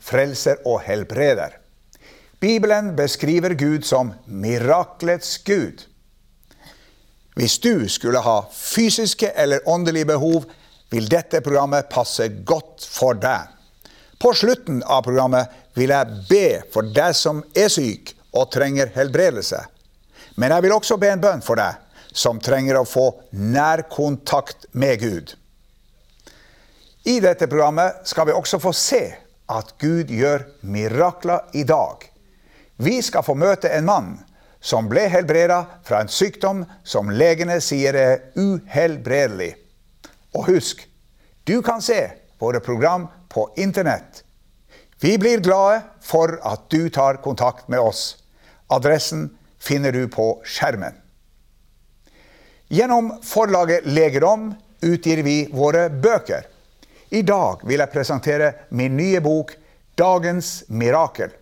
[0.00, 1.56] frelser og helbreder.
[2.40, 5.84] Bibelen beskriver Gud som miraklets Gud.
[7.36, 10.44] Hvis du skulle ha fysiske eller åndelige behov,
[10.90, 13.46] vil dette programmet passe godt for deg.
[14.20, 19.60] På slutten av programmet vil jeg be for deg som er syk og trenger helbredelse.
[20.36, 21.78] Men jeg vil også be en bønn for deg
[22.12, 25.34] som trenger å få nærkontakt med Gud.
[27.04, 29.04] I dette programmet skal vi også få se
[29.50, 32.06] at Gud gjør mirakler i dag.
[32.80, 34.10] Vi skal få møte en mann
[34.60, 39.54] som ble helbreda fra en sykdom som legene sier er uhelbredelig.
[40.36, 40.84] Og husk,
[41.44, 42.02] du kan se
[42.40, 44.22] våre program på internett.
[45.00, 48.16] Vi blir glade for at du tar kontakt med oss.
[48.68, 50.94] Adressen finner du på skjermen.
[52.70, 54.52] Gjennom forlaget Legedom
[54.86, 56.46] utgir vi våre bøker.
[57.10, 59.56] I dag vil jeg presentere min nye bok
[59.98, 61.32] 'Dagens mirakel'.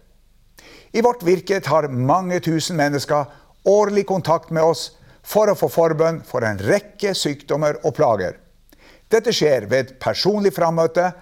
[0.93, 3.25] I vårt virke tar mange tusen mennesker
[3.65, 8.39] årlig kontakt med oss for å få forbønn for en rekke sykdommer og plager.
[9.13, 11.13] Dette skjer ved personlig frammøte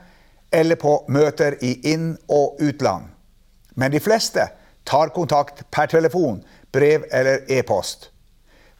[0.52, 3.10] eller på møter i inn- og utland.
[3.74, 4.46] Men de fleste
[4.84, 8.10] tar kontakt per telefon, brev eller e-post.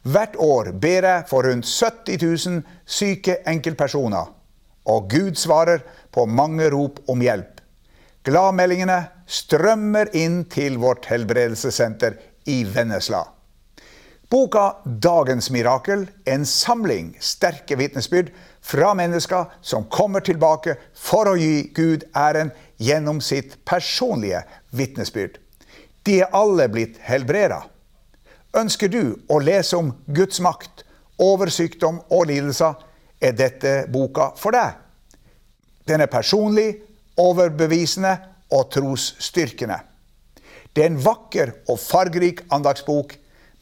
[0.03, 4.36] Hvert år ber jeg for rundt 70 000 syke enkeltpersoner,
[4.87, 7.61] og Gud svarer på mange rop om hjelp.
[8.27, 12.17] Gladmeldingene strømmer inn til vårt helbredelsessenter
[12.51, 13.23] i Vennesla.
[14.29, 21.69] Boka 'Dagens mirakel' en samling sterke vitnesbyrd fra mennesker som kommer tilbake for å gi
[21.75, 24.41] Gud æren gjennom sitt personlige
[24.71, 25.37] vitnesbyrd.
[26.03, 27.61] De er alle blitt helbreda.
[28.55, 30.83] Ønsker du å lese om Guds makt
[31.19, 32.75] over sykdom og lidelser,
[33.21, 34.75] er dette boka for deg.
[35.87, 36.75] Den er personlig,
[37.17, 38.17] overbevisende
[38.53, 39.79] og trosstyrkende.
[40.73, 43.15] Det er en vakker og fargerik andagsbok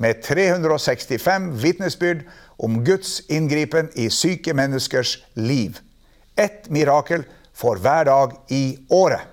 [0.03, 2.25] med 365 vitnesbyrd
[2.59, 5.79] om Guds inngripen i syke menneskers liv.
[6.35, 7.23] Ett mirakel
[7.55, 9.23] for hver dag i året.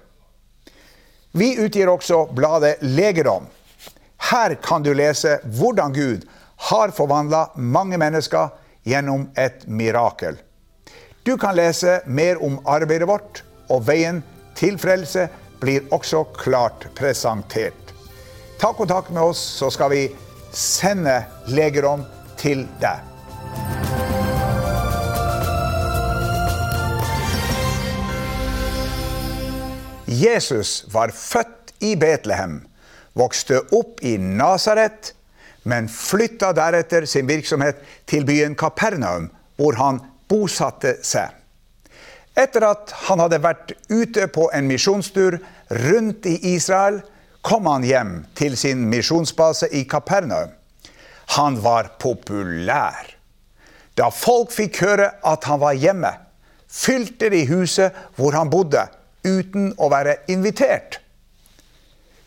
[1.33, 3.49] Vi utgir også bladet Legedom
[4.31, 6.27] her kan du lese hvordan Gud
[6.71, 8.53] har forvandla mange mennesker
[8.87, 10.37] gjennom et mirakel.
[11.23, 14.23] Du kan lese mer om arbeidet vårt, og veien
[14.59, 15.29] til frelse
[15.63, 17.95] blir også klart presentert.
[18.59, 20.03] Ta kontakt med oss, så skal vi
[20.53, 22.03] sende legerom
[22.41, 23.09] til deg.
[30.07, 32.61] Jesus var født i Betlehem
[33.19, 35.13] vokste opp i Nasaret,
[35.69, 39.29] men flytta deretter sin virksomhet til byen Kapernaum,
[39.61, 40.01] hvor han
[40.33, 41.31] bosatte seg.
[42.33, 45.37] Etter at han hadde vært ute på en misjonstur
[45.85, 47.03] rundt i Israel,
[47.45, 50.55] kom han hjem til sin misjonsbase i Kapernaum.
[51.37, 53.13] Han var populær.
[53.99, 56.13] Da folk fikk høre at han var hjemme,
[56.73, 58.87] fylte de huset hvor han bodde,
[59.23, 60.99] uten å være invitert.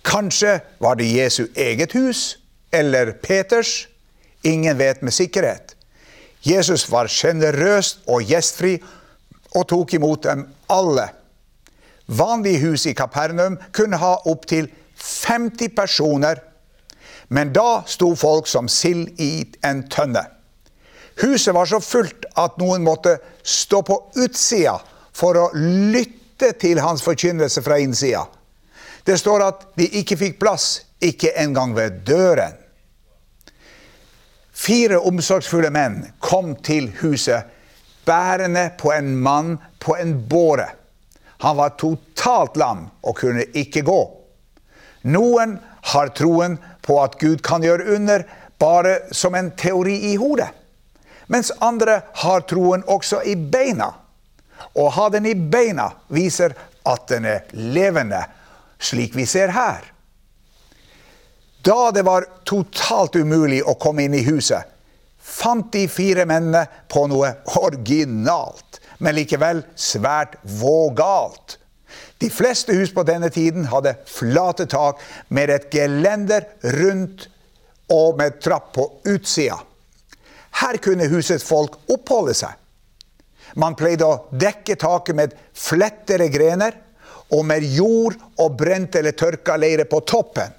[0.05, 2.37] Kanskje var det Jesu eget hus
[2.71, 3.87] eller Peters.
[4.45, 5.64] Ingen vet med sikkerhet.
[6.45, 8.75] Jesus var sjenerøs og gjestfri
[9.55, 11.07] og tok imot dem alle.
[12.05, 14.69] Vanlige hus i Kapernaum kunne ha opptil
[15.01, 16.41] 50 personer,
[17.33, 20.21] men da sto folk som sild i en tønne.
[21.23, 24.75] Huset var så fullt at noen måtte stå på utsida
[25.15, 28.25] for å lytte til hans forkynnelse fra innsida.
[29.05, 32.57] Det står at de ikke fikk plass, ikke engang ved døren.
[34.55, 37.51] Fire omsorgsfulle menn kom til huset
[38.05, 40.69] bærende på en mann på en båre.
[41.37, 43.99] Han var totalt lam og kunne ikke gå.
[45.11, 45.57] Noen
[45.91, 48.23] har troen på at Gud kan gjøre under
[48.61, 50.47] bare som en teori i hodet.
[51.27, 53.91] Mens andre har troen også i beina.
[54.73, 56.55] Å ha den i beina viser
[56.85, 58.21] at den er levende
[58.79, 59.83] slik vi ser her.
[61.65, 64.61] Da det var totalt umulig å komme inn i huset,
[65.17, 71.57] fant de fire mennene på noe originalt, men likevel svært vågalt.
[72.21, 75.01] De fleste hus på denne tiden hadde flate tak
[75.33, 76.45] med et gelender
[76.77, 77.27] rundt
[77.91, 79.57] og med trapp på utsida.
[80.61, 82.53] Her kunne husets folk oppholde seg.
[83.59, 86.77] Man pleide å dekke taket med flettere grener
[87.33, 90.53] og med jord og brent eller tørka leire på toppen.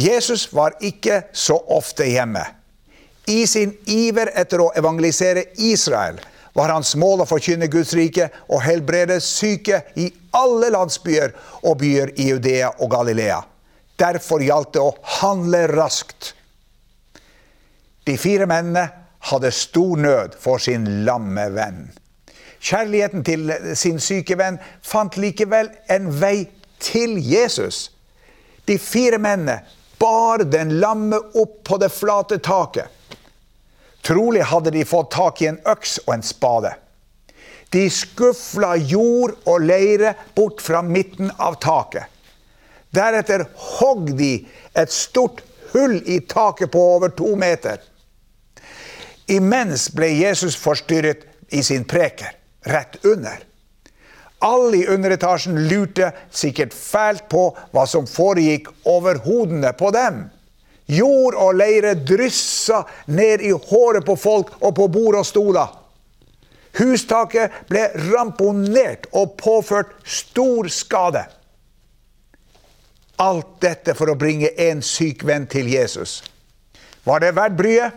[0.00, 2.42] Jesus var ikke så ofte hjemme.
[3.28, 6.18] I sin iver etter å evangelisere Israel
[6.56, 12.14] var hans mål å forkynne Guds rike og helbrede syke i alle landsbyer og byer
[12.16, 13.42] i Judea og Galilea.
[14.00, 16.32] Derfor gjaldt det å handle raskt.
[18.08, 18.86] De fire mennene
[19.30, 21.90] hadde stor nød for sin lamme venn.
[22.60, 26.48] Kjærligheten til sin syke venn fant likevel en vei
[26.80, 27.90] til Jesus.
[28.64, 29.60] De fire mennene
[30.00, 32.88] bar den lamme opp på det flate taket.
[34.02, 36.72] Trolig hadde de fått tak i en øks og en spade.
[37.70, 42.08] De skufla jord og leire bort fra midten av taket.
[42.90, 44.32] Deretter hogg de
[44.74, 45.44] et stort
[45.74, 47.78] hull i taket på over to meter.
[49.30, 51.22] Imens ble Jesus forstyrret
[51.54, 52.32] i sin preker,
[52.66, 53.49] rett under.
[54.40, 60.22] Alle i underetasjen lurte sikkert fælt på hva som foregikk over hodene på dem.
[60.90, 65.76] Jord og leire dryssa ned i håret på folk og på bord og stoler.
[66.78, 71.24] Hustaket ble ramponert og påført stor skade.
[73.20, 76.22] Alt dette for å bringe en syk venn til Jesus.
[77.04, 77.96] Var det verdt bryet?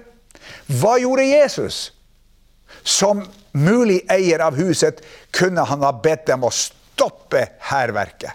[0.68, 1.93] Hva gjorde Jesus?
[2.84, 5.02] Som mulig eier av huset
[5.32, 8.32] kunne han ha bedt dem å stoppe hærverket.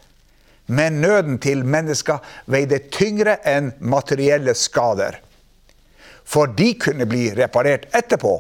[0.68, 2.20] Men nøden til mennesker
[2.52, 5.16] veide tyngre enn materielle skader.
[6.28, 8.34] For de kunne bli reparert etterpå.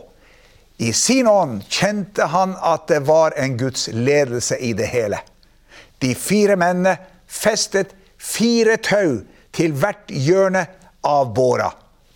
[0.78, 5.22] I sin ånd kjente han at det var en Guds ledelse i det hele.
[5.98, 9.22] De fire mennene festet fire tau
[9.56, 10.66] til hvert hjørne
[11.06, 11.70] av båra,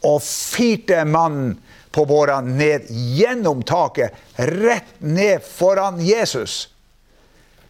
[0.04, 1.56] og firte mannen
[1.92, 6.68] på båra ned gjennom taket, rett ned foran Jesus.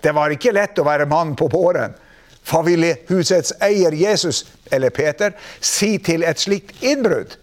[0.01, 1.95] Det var ikke lett å være mann på båren.
[2.49, 7.37] Hva ville husets eier Jesus, eller Peter, si til et slikt innbrudd?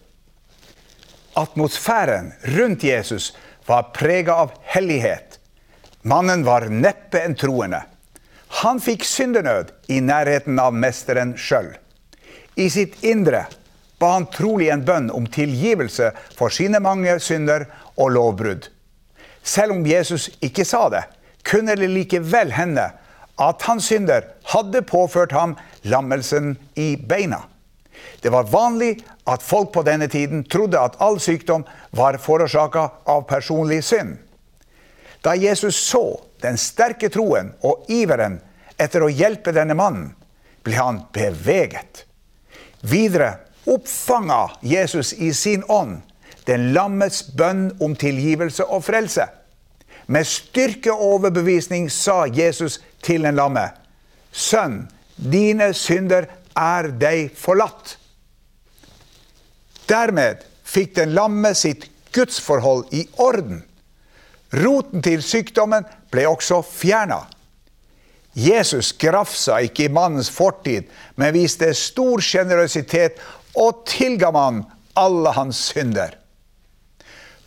[1.39, 3.31] Atmosfæren rundt Jesus
[3.67, 5.39] var prega av hellighet.
[6.01, 7.83] Mannen var neppe en troende.
[8.63, 11.69] Han fikk syndenød i nærheten av mesteren sjøl.
[12.59, 13.45] I sitt indre
[13.99, 17.67] ba han trolig en bønn om tilgivelse for sine mange synder
[17.97, 18.69] og lovbrudd.
[19.43, 21.03] Selv om Jesus ikke sa det,
[21.43, 22.89] kunne det likevel hende
[23.39, 25.55] at hans synder hadde påført ham
[25.87, 27.43] lammelsen i beina.
[28.19, 31.63] Det var vanlig at folk på denne tiden trodde at all sykdom
[31.95, 34.17] var forårsaka av personlig synd.
[35.21, 38.39] Da Jesus så den sterke troen og iveren
[38.79, 40.13] etter å hjelpe denne mannen,
[40.63, 42.05] ble han beveget.
[42.81, 43.33] Videre
[43.65, 46.01] oppfanga Jesus i sin ånd
[46.49, 49.27] den lammets bønn om tilgivelse og frelse.
[50.09, 53.67] Med styrke og overbevisning sa Jesus til den lamme,
[54.31, 54.83] Sønn,
[55.17, 56.27] dine synder
[56.57, 57.95] er deg forlatt.
[59.89, 63.63] Dermed fikk den lamme sitt gudsforhold i orden.
[64.53, 67.23] Roten til sykdommen ble også fjerna.
[68.33, 70.85] Jesus grafsa ikke i mannens fortid,
[71.17, 73.17] men viste stor sjenerøsitet
[73.59, 74.63] og tilga man
[74.99, 76.15] alle hans synder.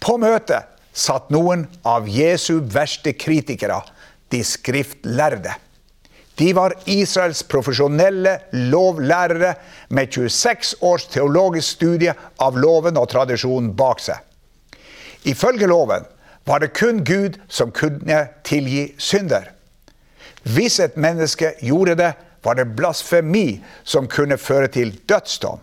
[0.02, 3.80] På møtet satt noen av Jesu verste kritikere,
[4.32, 5.54] de skriftlærde.
[6.40, 8.38] De var Israels profesjonelle
[8.72, 9.52] lovlærere
[9.92, 14.16] med 26 års teologisk studie av loven og tradisjonen bak seg.
[15.28, 16.08] Ifølge loven
[16.48, 19.52] var det kun Gud som kunne tilgi synder.
[20.42, 25.60] Hvis et menneske gjorde det, var det blasfemi som kunne føre til dødsdom.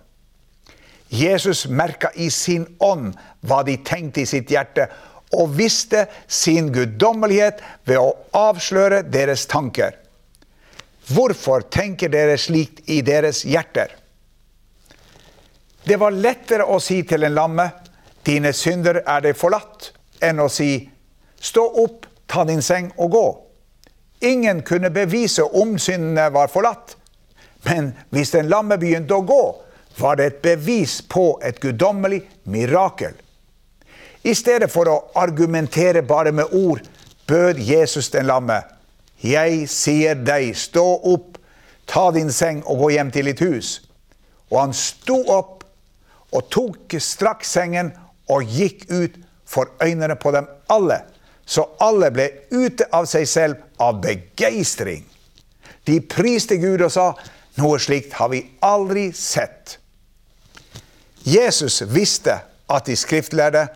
[1.10, 4.88] Jesus merka i sin ånd hva de tenkte i sitt hjerte,
[5.34, 9.94] og visste sin guddommelighet ved å avsløre deres tanker.
[11.10, 13.94] Hvorfor tenker dere slikt i deres hjerter?
[15.86, 17.70] Det var lettere å si til en lamme
[18.26, 20.90] 'Dine synder er deg forlatt', enn å si
[21.42, 23.38] 'Stå opp, ta din seng og gå'.
[24.22, 26.96] Ingen kunne bevise om syndene var forlatt.
[27.64, 29.62] Men hvis den lamme begynte å gå,
[30.02, 33.14] var det et bevis på et guddommelig mirakel.
[34.24, 36.82] I stedet for å argumentere bare med ord,
[37.28, 38.62] bød Jesus den lamme.
[39.24, 41.38] Jeg sier deg, stå opp,
[41.88, 43.72] ta din seng og gå hjem til ditt hus.
[44.50, 45.64] Og han sto opp
[46.36, 47.94] og tok straks sengen
[48.30, 49.18] og gikk ut
[49.50, 51.02] for øynene på dem alle,
[51.46, 55.02] så alle ble ute av seg selv av begeistring.
[55.90, 57.08] De priste Gud og sa,
[57.58, 59.79] noe slikt har vi aldri sett.
[61.26, 63.68] Jesus visste at de skriftlærde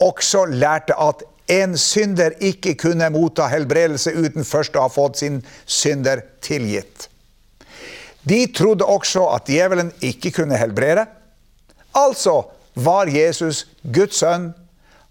[0.00, 5.40] også lærte at en synder ikke kunne motta helbredelse uten først å ha fått sin
[5.66, 7.08] synder tilgitt.
[8.22, 11.06] De trodde også at djevelen ikke kunne helbrede.
[11.96, 12.42] Altså
[12.74, 14.52] var Jesus Guds sønn.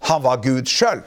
[0.08, 1.02] Han var Gud sjøl.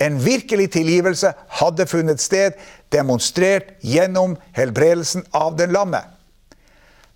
[0.00, 2.56] En virkelig tilgivelse hadde funnet sted,
[2.92, 6.00] demonstrert gjennom helbredelsen av den lamme.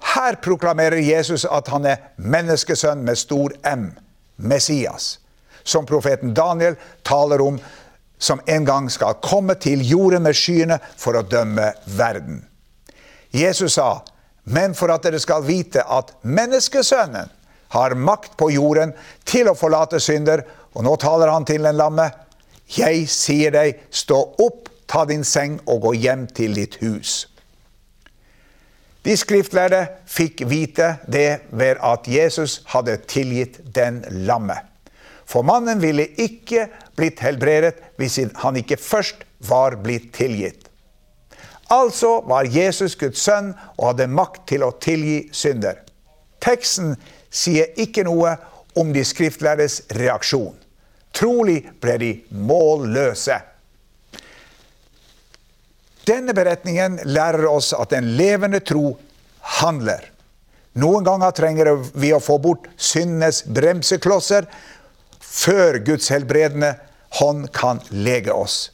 [0.05, 3.89] Her proklamerer Jesus at han er menneskesønn med stor M,
[4.37, 5.19] Messias,
[5.65, 7.59] som profeten Daniel taler om,
[8.19, 12.45] som en gang skal komme til jorden med skyene for å dømme verden.
[13.35, 14.05] Jesus sa,
[14.45, 17.33] men for at dere skal vite at menneskesønnen
[17.75, 18.93] har makt på jorden
[19.27, 20.45] til å forlate synder,
[20.77, 22.11] og nå taler han til den lamme,
[22.71, 27.25] jeg sier deg, stå opp, ta din seng og gå hjem til ditt hus.
[29.05, 34.57] De skriftlærde fikk vite det ved at Jesus hadde tilgitt den lamme.
[35.29, 40.71] For mannen ville ikke blitt helbredet hvis han ikke først var blitt tilgitt.
[41.73, 45.81] Altså var Jesus Guds sønn og hadde makt til å tilgi synder.
[46.45, 46.95] Teksten
[47.33, 48.37] sier ikke noe
[48.77, 50.55] om de skriftlærdes reaksjon.
[51.15, 53.37] Trolig ble de målløse.
[56.05, 58.93] Denne beretningen lærer oss at en levende tro
[59.61, 60.11] handler.
[60.81, 64.49] Noen ganger trenger vi å få bort syndenes bremseklosser
[65.21, 66.75] før Guds helbredende
[67.21, 68.71] hånd kan lege oss.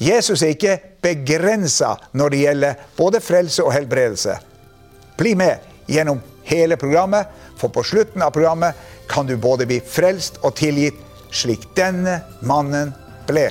[0.00, 4.38] Jesus er ikke begrensa når det gjelder både frelse og helbredelse.
[5.18, 7.26] Bli med gjennom hele programmet,
[7.58, 8.78] for på slutten av programmet
[9.10, 10.96] kan du både bli frelst og tilgitt,
[11.30, 12.94] slik denne mannen
[13.28, 13.50] ble.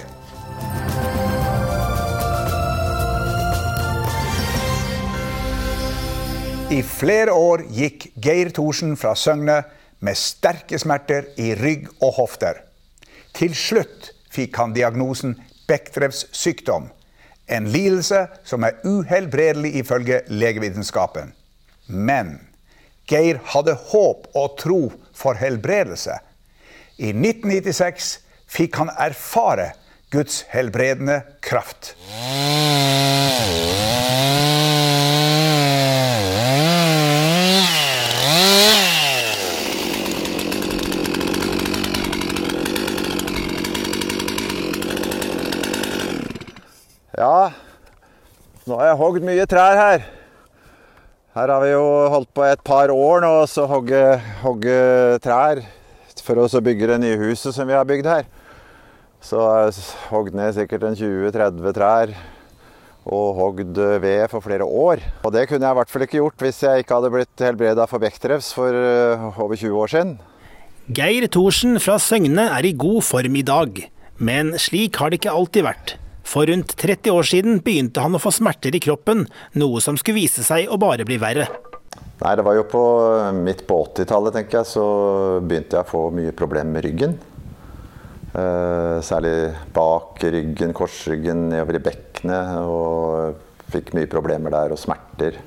[6.69, 9.55] I flere år gikk Geir Thorsen fra Søgne
[10.05, 12.59] med sterke smerter i rygg og hofter.
[13.33, 15.33] Til slutt fikk han diagnosen
[15.65, 16.91] Bechdrevs sykdom,
[17.49, 21.33] en lidelse som er uhelbredelig ifølge legevitenskapen.
[21.89, 22.35] Men
[23.09, 24.81] Geir hadde håp og tro
[25.17, 26.19] for helbredelse.
[27.01, 29.71] I 1996 fikk han erfare
[30.13, 31.95] Guds helbredende kraft.
[47.19, 47.51] Ja,
[48.63, 50.05] nå har jeg hogd mye trær her.
[51.38, 54.01] Her har vi jo holdt på et par år nå og hogge,
[54.41, 54.79] hogge
[55.22, 55.62] trær
[56.25, 58.25] for å bygge det nye huset som vi har bygd her.
[59.22, 62.15] Så jeg har hogd ned sikkert en 20-30 trær
[63.10, 65.05] og hogd ved for flere år.
[65.22, 67.88] Og det kunne jeg i hvert fall ikke gjort hvis jeg ikke hadde blitt helbreda
[67.89, 70.17] for bektrefs for eh, over 20 år siden.
[70.89, 73.84] Geir Thorsen fra Søgne er i god form i dag,
[74.17, 76.00] men slik har det ikke alltid vært.
[76.29, 79.25] For rundt 30 år siden begynte han å få smerter i kroppen,
[79.57, 81.48] noe som skulle vise seg å bare bli verre.
[82.19, 82.83] Nei, Det var jo på,
[83.33, 84.86] midt på 80-tallet tenker jeg, så
[85.41, 87.15] begynte jeg å få mye problemer med ryggen.
[88.29, 92.51] Eh, særlig bak ryggen, korsryggen, nedover i bekkenet.
[92.62, 95.39] Og fikk mye problemer der og smerter.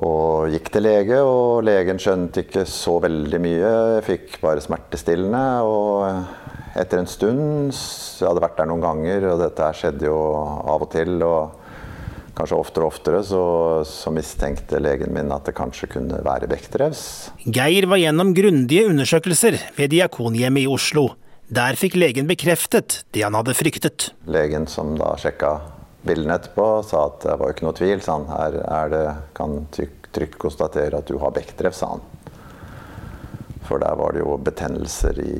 [0.00, 3.72] Og gikk til lege, og legen skjønte ikke så veldig mye.
[3.96, 5.44] Jeg fikk bare smertestillende.
[5.64, 6.39] og
[6.78, 10.18] etter en stund Jeg hadde vært der noen ganger, og dette her skjedde jo
[10.70, 11.16] av og til.
[11.24, 11.56] og
[12.40, 13.40] Kanskje oftere og oftere så,
[13.84, 17.02] så mistenkte legen min at det kanskje kunne være Bechdrevs.
[17.44, 21.10] Geir var gjennom grundige undersøkelser ved Diakonhjemmet i Oslo.
[21.50, 24.12] Der fikk legen bekreftet det han hadde fryktet.
[24.30, 25.56] Legen som da sjekka
[26.06, 28.00] bildene etterpå, sa at det var ikke noe tvil.
[28.04, 29.04] Sa han, her er det,
[29.36, 32.06] kan trygt konstatere at du har Bechdrevs, sa han.
[33.66, 35.34] For der var det jo betennelser i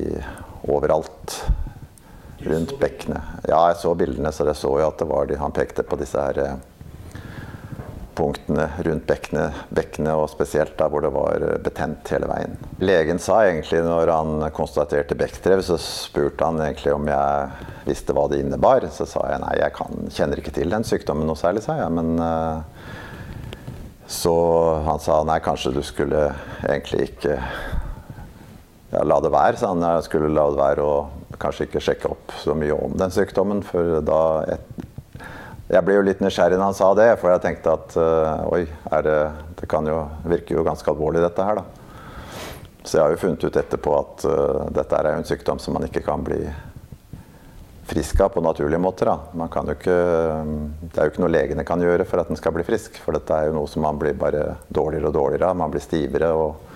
[0.69, 1.41] overalt
[2.41, 3.21] rundt bekkenet.
[3.47, 5.97] Ja, jeg så bildene, så jeg så jo at det var de, han pekte på
[5.99, 6.55] disse her eh,
[8.17, 12.57] punktene rundt bekkenet, Bekkene, og spesielt der hvor det var eh, betent hele veien.
[12.81, 18.27] Legen sa egentlig, når han konstaterte bekkdrev, så spurte han egentlig om jeg visste hva
[18.31, 18.89] det innebar.
[18.93, 21.93] Så sa jeg nei, jeg kan, kjenner ikke til den sykdommen noe særlig, sa jeg.
[21.97, 22.61] Men uh,
[24.11, 24.35] så
[24.85, 26.27] han sa nei, kanskje du skulle
[26.67, 27.37] egentlig ikke
[28.91, 29.83] ja, la det være, sa han.
[29.97, 33.63] Jeg skulle la det være og kanskje ikke sjekke opp så mye om den sykdommen.
[33.65, 34.21] For da
[34.55, 34.87] et,
[35.71, 38.65] Jeg ble jo litt nysgjerrig når han sa det, for jeg tenkte at uh, oi,
[39.05, 39.19] det,
[39.55, 41.63] det kan jo virke jo ganske alvorlig dette her, da.
[42.83, 45.87] Så jeg har jo funnet ut etterpå at uh, dette er en sykdom som man
[45.87, 46.41] ikke kan bli
[47.87, 49.07] frisk av på naturlige måter.
[49.07, 49.47] Da.
[49.47, 49.95] Jo ikke,
[50.81, 52.99] det er jo ikke noe legene kan gjøre for at den skal bli frisk.
[53.03, 55.59] For dette er jo noe som man blir bare dårligere og dårligere av.
[55.59, 56.70] Man blir stivere og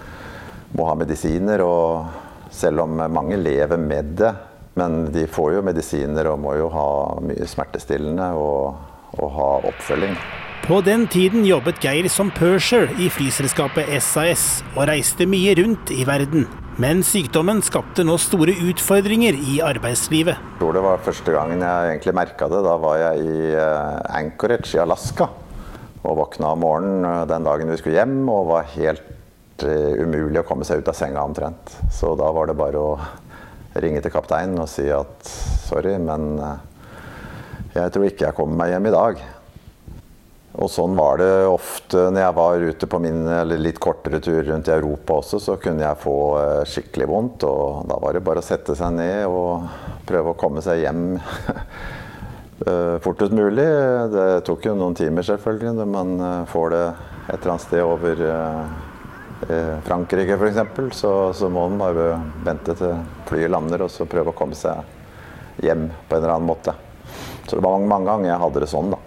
[0.76, 1.64] må ha medisiner.
[1.66, 4.34] Og selv om mange lever med det,
[4.80, 6.88] men de får jo medisiner og må jo ha
[7.24, 8.76] mye smertestillende og,
[9.20, 10.18] og ha oppfølging.
[10.66, 16.08] På den tiden jobbet Geir som purser i flyselskapet SAS og reiste mye rundt i
[16.10, 16.48] verden.
[16.82, 20.36] Men sykdommen skapte nå store utfordringer i arbeidslivet.
[20.36, 22.64] Jeg tror det var første gangen jeg egentlig merka det.
[22.66, 25.30] Da var jeg i eh, Anchorage i Alaska.
[26.02, 29.15] Og våkna om morgenen eh, den dagen vi skulle hjem og var helt
[29.64, 31.78] umulig å komme seg ut av senga omtrent.
[31.94, 32.98] Så da var det bare å
[33.80, 35.30] ringe til kapteinen og si at
[35.66, 36.58] sorry, men uh,
[37.76, 39.24] jeg tror ikke jeg kommer meg hjem i dag.
[40.56, 43.26] Og sånn var det ofte når jeg var ute på min
[43.60, 47.44] litt kortere tur rundt i Europa også, så kunne jeg få eh, skikkelig vondt.
[47.44, 49.68] Og da var det bare å sette seg ned og
[50.08, 51.04] prøve å komme seg hjem
[52.70, 53.68] eh, fortest mulig.
[54.16, 57.84] Det tok jo noen timer, selvfølgelig, når man eh, får det et eller annet sted
[57.84, 58.26] over
[59.86, 62.06] Frankrike f.eks., så, så må man bare
[62.46, 64.82] vente til flyet lander og så prøve å komme seg
[65.64, 66.74] hjem på en eller annen måte.
[67.46, 69.02] Så det var mange, mange ganger jeg hadde det sånn, da.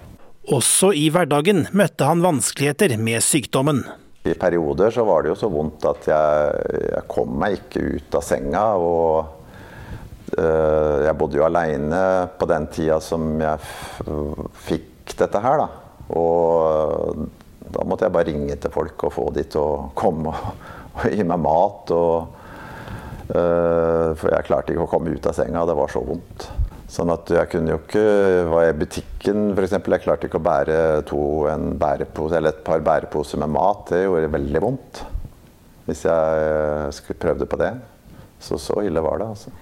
[0.54, 3.82] Også i hverdagen møtte han vanskeligheter med sykdommen.
[4.24, 6.54] I perioder så var det jo så vondt at jeg,
[6.88, 8.62] jeg kom meg ikke ut av senga.
[8.80, 12.00] Og øh, jeg bodde jo aleine
[12.40, 13.60] på den tida som jeg
[14.68, 15.68] fikk dette her, da.
[16.16, 17.28] Og
[17.74, 20.64] da måtte jeg bare ringe til folk og få de til å komme og,
[20.98, 21.92] og gi meg mat.
[21.94, 22.46] Og,
[23.34, 26.48] uh, for jeg klarte ikke å komme ut av senga, det var så vondt.
[26.88, 28.02] Sånn at jeg kunne jo ikke
[28.48, 29.74] Var jeg i butikken f.eks.
[29.76, 31.20] Jeg klarte ikke å bære to,
[31.52, 33.84] en bærepose, et par bæreposer med mat.
[33.92, 35.04] Det gjorde veldig vondt.
[35.88, 37.74] Hvis jeg eh, prøvde på det.
[38.40, 39.52] Så så ille var det, altså.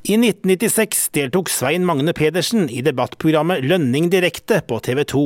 [0.00, 5.24] I 1996 deltok Svein Magne Pedersen i debattprogrammet Lønning direkte på TV 2.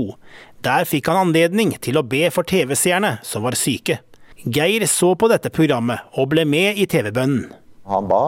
[0.64, 3.98] Der fikk han anledning til å be for TV-seerne som var syke.
[4.44, 7.50] Geir så på dette programmet og ble med i TV-bønnen.
[7.90, 8.24] Han ba,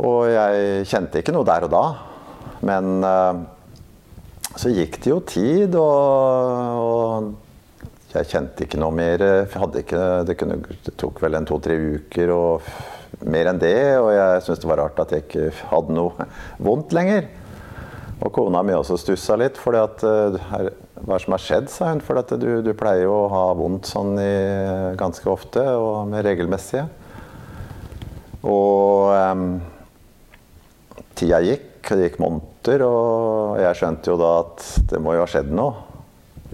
[0.00, 1.82] og jeg kjente ikke noe der og da.
[2.64, 3.42] Men uh,
[4.56, 9.26] så gikk det jo tid, og, og jeg kjente ikke noe mer.
[9.82, 12.72] Ikke, det, kunne, det, tok vel en to-tre uker og
[13.28, 13.76] mer enn det.
[14.00, 17.28] Og jeg syntes det var rart at jeg ikke hadde noe vondt lenger.
[18.20, 19.56] Og kona mi også stussa litt.
[19.60, 20.36] For uh,
[21.06, 22.02] hva som har skjedd, sa hun.
[22.04, 24.34] For du, du, pleier jo å ha vondt sånn i,
[25.00, 26.86] ganske ofte, og med regelmessige.
[28.44, 29.48] Og um,
[31.16, 35.30] tida gikk det gikk måneder, og jeg skjønte jo da at det må jo ha
[35.30, 35.88] skjedd noe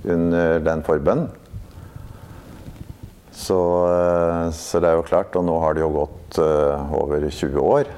[0.07, 1.26] under den forbønnen.
[3.37, 3.59] Så,
[3.90, 7.59] eh, så, det er jo klart, og nå har det jo gått uh, over 20
[7.61, 7.90] år.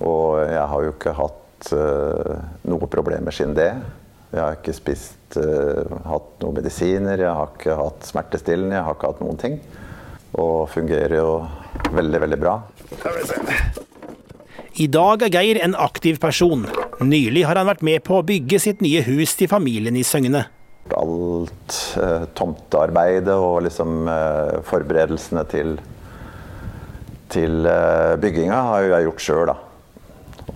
[0.00, 1.42] Og jeg har jo ikke hatt
[1.74, 2.36] uh,
[2.68, 3.72] noe problemer siden det.
[4.32, 8.96] Jeg har ikke spist, uh, hatt noen medisiner, jeg har ikke hatt smertestillende, jeg har
[8.96, 9.58] ikke hatt noen ting.
[10.38, 11.30] Og fungerer jo
[11.96, 12.58] veldig, veldig bra.
[14.78, 16.60] I dag er Geir en aktiv person.
[17.02, 20.44] Nylig har han vært med på å bygge sitt nye hus til familien i Søgne.
[20.94, 25.74] Alt eh, tomtearbeidet og liksom eh, forberedelsene til,
[27.34, 29.56] til eh, bygginga har jeg gjort sjøl, da.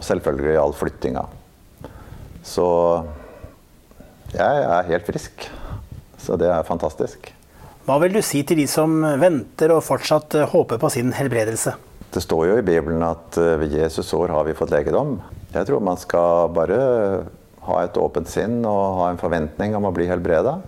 [0.02, 1.26] Selvfølgelig all flyttinga.
[2.42, 2.66] Så
[4.32, 5.46] jeg er helt frisk.
[6.22, 7.32] Så det er fantastisk.
[7.86, 11.74] Hva vil du si til de som venter og fortsatt eh, håper på sin helbredelse?
[12.14, 15.16] Det står jo i Bibelen at eh, ved Jesus år har vi fått legedom.
[15.52, 16.78] Jeg tror man skal bare
[17.66, 20.60] ha et åpent sinn og ha en forventning om å bli helbreda.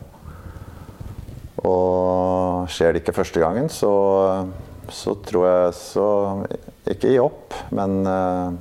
[1.65, 3.93] Og skjer det ikke første gangen, så,
[4.93, 6.09] så tror jeg så
[6.91, 8.53] Ikke gi opp, men uh,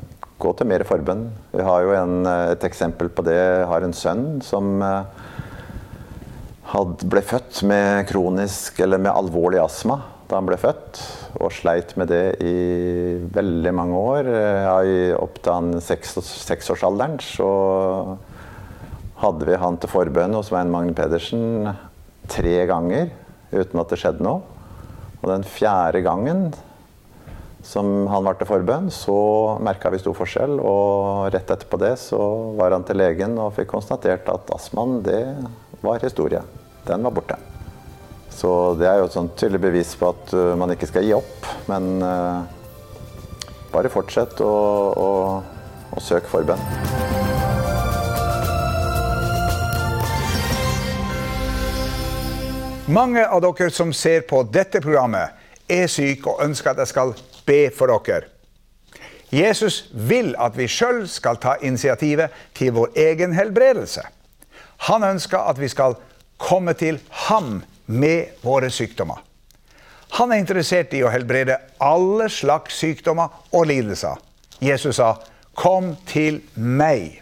[0.44, 1.28] gå til mer forbønn.
[1.54, 3.38] Vi har jo en, et eksempel på det.
[3.38, 5.06] Jeg har en sønn som uh,
[6.74, 11.00] had, ble født med kronisk eller med alvorlig astma da han ble født,
[11.44, 12.54] og sleit med det i
[13.36, 14.30] veldig mange år.
[15.20, 16.16] Opp til han seks,
[16.48, 17.50] seksårsalderen så
[19.22, 21.70] hadde vi han til forbønn hos Svein Magne Pedersen
[22.32, 23.12] tre ganger
[23.54, 24.42] uten at det skjedde noe.
[25.22, 26.48] Og den fjerde gangen
[27.64, 29.16] som han var til forbønn, så
[29.64, 30.60] merka vi stor forskjell.
[30.60, 32.20] Og rett etterpå det så
[32.60, 35.24] var han til legen og fikk konstatert at astmaen, det
[35.84, 36.44] var historie.
[36.88, 37.40] Den var borte.
[38.34, 41.14] Så det er jo et sånt tydelig bevis på at uh, man ikke skal gi
[41.16, 41.48] opp.
[41.70, 42.44] Men uh,
[43.72, 44.54] bare fortsett å,
[45.00, 45.10] å,
[45.94, 46.62] å søke forbønn.
[52.94, 57.14] Mange av dere som ser på dette programmet, er syk og ønsker at jeg skal
[57.46, 58.30] be for dere.
[59.34, 64.04] Jesus vil at vi sjøl skal ta initiativet til vår egen helbredelse.
[64.90, 65.96] Han ønsker at vi skal
[66.38, 69.24] komme til ham med våre sykdommer.
[70.20, 74.20] Han er interessert i å helbrede alle slags sykdommer og lidelser.
[74.62, 75.16] Jesus sa,
[75.56, 77.22] 'Kom til meg'.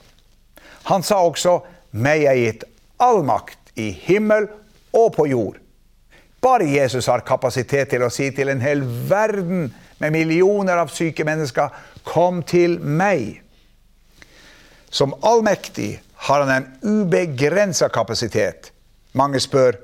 [0.84, 1.60] Han sa også,
[1.94, 2.64] 'Meg er gitt
[3.00, 4.48] all makt i himmel
[4.94, 5.58] og på jord'.
[6.42, 9.68] Bare Jesus har kapasitet til å si til en hel verden
[10.02, 11.70] med millioner av syke mennesker,
[12.04, 13.42] 'Kom til meg'.
[14.90, 18.72] Som allmektig har han en ubegrensa kapasitet.
[19.14, 19.78] Mange spør,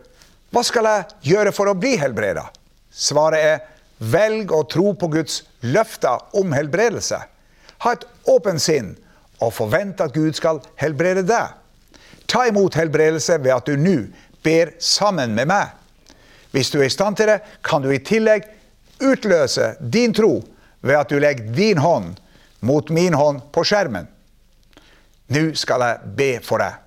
[0.52, 2.50] 'Hva skal jeg gjøre for å bli helbreda?'
[2.92, 3.60] Svaret er,
[4.00, 7.22] 'Velg å tro på Guds løfter om helbredelse'.
[7.80, 8.96] Ha et åpent sinn
[9.40, 11.54] og forvent at Gud skal helbrede deg.
[12.28, 14.08] Ta imot helbredelse ved at du nå
[14.44, 15.77] ber sammen med meg.
[16.58, 18.48] Hvis du er i stand til det, kan du i tillegg
[19.06, 20.40] utløse din tro
[20.82, 22.16] ved at du legger din hånd
[22.66, 24.08] mot min hånd på skjermen.
[25.30, 26.80] Nå skal jeg be for deg.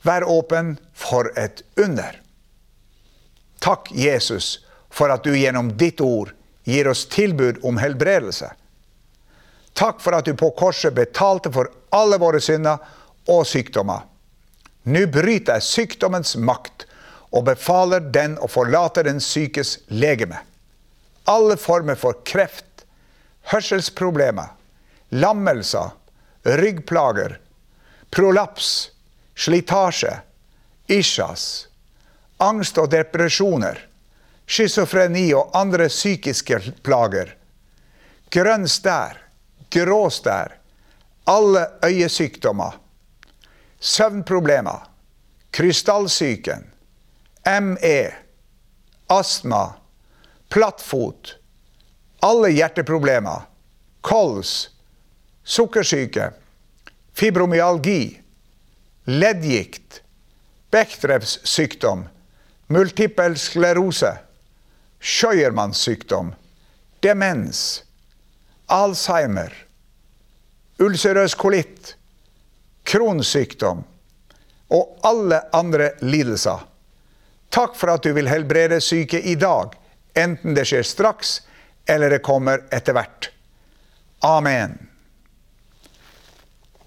[0.00, 2.16] Vær åpen for et under.
[3.60, 6.32] Takk, Jesus, for at du gjennom ditt ord
[6.64, 8.48] gir oss tilbud om helbredelse.
[9.76, 12.80] Takk for at du på korset betalte for alle våre synder
[13.28, 14.08] og sykdommer.
[14.88, 16.86] Nå bryter jeg sykdommens makt
[17.34, 20.38] og befaler den å forlate den sykes legeme.
[21.26, 22.84] Alle former for kreft,
[23.50, 24.52] hørselsproblemer,
[25.10, 25.90] lammelser,
[26.46, 27.38] ryggplager,
[28.14, 28.90] prolaps,
[29.34, 30.12] slitasje,
[30.86, 31.66] isjas,
[32.38, 33.80] angst og depresjoner,
[34.46, 37.32] schizofreni og andre psykiske plager,
[38.30, 39.18] grønn stær,
[39.72, 40.54] grå stær,
[41.26, 42.78] alle øyesykdommer,
[43.82, 44.86] søvnproblemer,
[45.50, 46.62] krystallsyken,
[47.46, 48.14] ME,
[49.06, 49.74] astma,
[50.48, 51.36] plattfot,
[52.18, 53.46] alle hjerteproblemer,
[54.00, 54.70] kols,
[55.44, 56.32] sukkersyke,
[57.14, 58.20] fibromyalgi,
[59.06, 60.02] leddgikt,
[60.74, 62.08] Bechdrevs sykdom,
[62.66, 64.10] multipel sklerose,
[64.98, 66.34] Scheuermanns sykdom,
[67.00, 67.84] demens,
[68.66, 69.52] Alzheimer,
[70.82, 71.94] ulcerøs kolitt,
[72.82, 73.84] kronsykdom sykdom
[74.74, 76.66] og alle andre lidelser.
[77.56, 79.72] Takk for at du vil helbrede syke i dag,
[80.12, 81.38] enten det skjer straks
[81.88, 83.30] eller det kommer etter hvert.
[84.28, 84.74] Amen.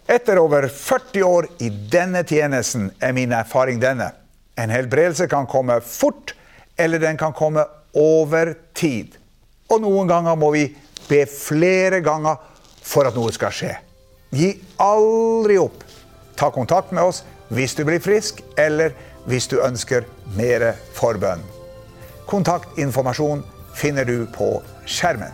[0.05, 4.11] Etter over 40 år i denne tjenesten er min erfaring denne.
[4.57, 6.35] En helbredelse kan komme fort,
[6.77, 7.65] eller den kan komme
[7.97, 9.17] over tid.
[9.69, 10.67] Og noen ganger må vi
[11.09, 12.37] be flere ganger
[12.85, 13.73] for at noe skal skje.
[14.33, 14.53] Gi
[14.85, 15.81] aldri opp.
[16.37, 18.93] Ta kontakt med oss hvis du blir frisk, eller
[19.27, 21.43] hvis du ønsker mer forbønn.
[22.29, 23.43] Kontaktinformasjon
[23.75, 24.51] finner du på
[24.85, 25.33] skjermen.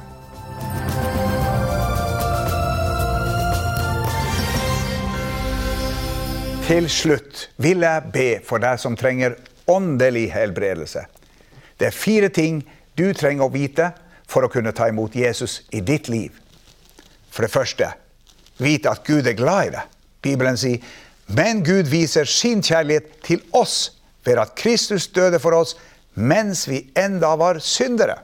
[6.65, 9.35] Til slutt vil jeg be for deg som trenger
[9.69, 11.03] åndelig helbredelse.
[11.77, 12.63] Det er fire ting
[12.97, 13.91] du trenger å vite
[14.25, 16.31] for å kunne ta imot Jesus i ditt liv.
[17.29, 17.91] For det første,
[18.57, 19.91] vite at Gud er glad i deg.
[20.25, 20.81] Bibelen sier,
[21.25, 23.91] men Gud viser sin kjærlighet til oss
[24.25, 25.75] ved at Kristus døde for oss
[26.15, 28.19] mens vi enda var syndere.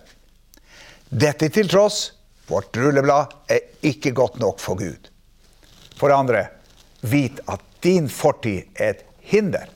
[1.09, 2.13] Dette til tross,
[2.47, 5.09] vårt rulleblad er ikke godt nok for Gud.
[5.99, 6.45] For det andre,
[7.01, 9.67] vit at din fortid er et hinder.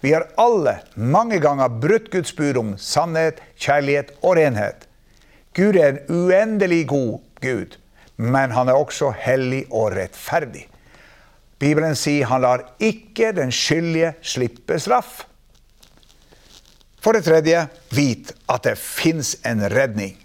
[0.00, 4.86] Vi har alle mange ganger brutt Guds bud om sannhet, kjærlighet og renhet.
[5.56, 7.78] Gud er en uendelig god Gud,
[8.16, 10.66] men han er også hellig og rettferdig.
[11.58, 15.24] Bibelen sier han lar ikke den skyldige slippe straff.
[17.00, 20.16] For det tredje, vit at det fins en redning.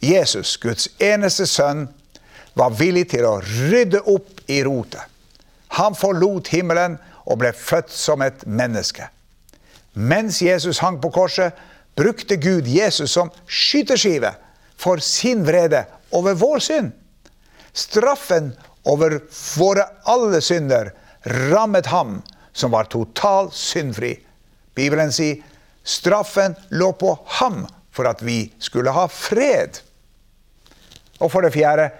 [0.00, 1.88] Jesus, Guds eneste sønn,
[2.56, 5.04] var villig til å rydde opp i rotet.
[5.76, 6.96] Han forlot himmelen
[7.28, 9.06] og ble født som et menneske.
[9.94, 11.54] Mens Jesus hang på korset,
[11.94, 14.32] brukte Gud Jesus som skyteskive
[14.80, 15.84] for sin vrede
[16.16, 16.90] over vår synd.
[17.76, 18.54] Straffen
[18.88, 19.20] over
[19.58, 20.92] våre alle synder
[21.50, 22.20] rammet ham
[22.52, 24.14] som var totalt syndfri.
[24.74, 25.42] Bibelen sier
[25.84, 29.80] straffen lå på ham for at vi skulle ha fred.
[31.20, 31.90] Og for det fjerde,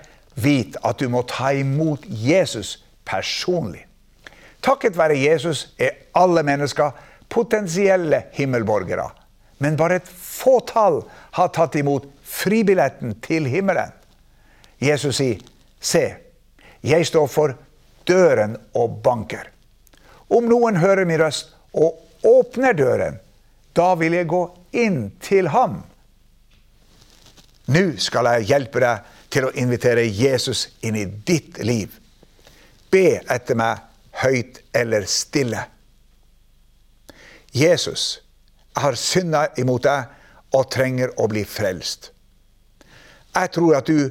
[0.40, 3.84] vit at du må ta imot Jesus personlig.
[4.64, 6.92] Takket være Jesus er alle mennesker
[7.30, 9.08] potensielle himmelborgere.
[9.60, 11.02] Men bare et fåtall
[11.36, 13.92] har tatt imot fribilletten til himmelen.
[14.80, 15.40] Jesus sier,
[15.80, 16.16] 'Se,
[16.82, 17.56] jeg står for
[18.08, 19.50] døren og banker.'
[20.30, 23.18] Om noen hører min røst og åpner døren,
[23.74, 24.42] da vil jeg gå
[24.78, 25.80] inn til ham.
[27.70, 31.92] Nå skal jeg hjelpe deg til å invitere Jesus inn i ditt liv.
[32.90, 33.82] Be etter meg
[34.22, 35.62] høyt eller stille.
[37.54, 38.20] Jesus,
[38.74, 42.10] jeg har synda imot deg og trenger å bli frelst.
[43.34, 44.10] Jeg tror at du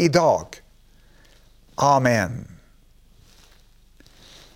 [0.00, 0.56] i dag.
[1.74, 2.48] Amen.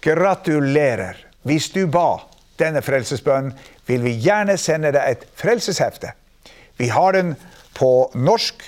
[0.00, 1.26] Gratulerer.
[1.42, 2.22] Hvis du ba
[2.60, 3.52] denne frelsesbønnen,
[3.86, 6.14] vil vi gjerne sende deg et frelseshefte.
[6.80, 7.34] Vi har den
[7.76, 8.64] på norsk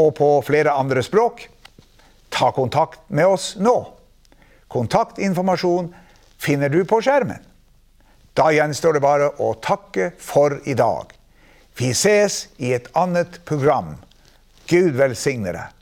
[0.00, 1.44] og på flere andre språk.
[2.32, 3.76] Ta kontakt med oss nå.
[4.72, 5.90] Kontaktinformasjon
[6.40, 7.44] finner du på skjermen.
[8.32, 11.12] Da gjenstår det bare å takke for i dag.
[11.76, 13.98] Vi ses i et annet program.
[14.68, 15.81] Gud velsigne deg.